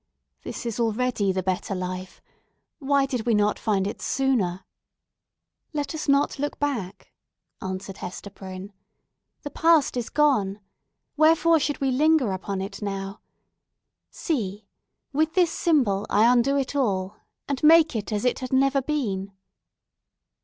This 0.41 0.65
is 0.65 0.79
already 0.79 1.31
the 1.31 1.43
better 1.43 1.75
life! 1.75 2.23
Why 2.79 3.05
did 3.05 3.27
we 3.27 3.35
not 3.35 3.59
find 3.59 3.85
it 3.85 4.01
sooner?" 4.01 4.65
"Let 5.73 5.93
us 5.93 6.07
not 6.09 6.39
look 6.39 6.57
back," 6.57 7.11
answered 7.61 7.97
Hester 7.97 8.31
Prynne. 8.31 8.73
"The 9.43 9.51
past 9.51 9.95
is 9.95 10.09
gone! 10.09 10.59
Wherefore 11.17 11.59
should 11.59 11.79
we 11.81 11.91
linger 11.91 12.31
upon 12.31 12.61
it 12.61 12.81
now? 12.81 13.21
See! 14.09 14.65
With 15.13 15.35
this 15.35 15.51
symbol 15.51 16.07
I 16.09 16.33
undo 16.33 16.57
it 16.57 16.75
all, 16.75 17.17
and 17.47 17.61
make 17.63 17.95
it 17.95 18.11
as 18.11 18.25
if 18.25 18.31
it 18.31 18.39
had 18.39 18.51
never 18.51 18.81
been!" 18.81 19.31